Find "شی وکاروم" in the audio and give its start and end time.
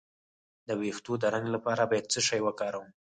2.27-2.89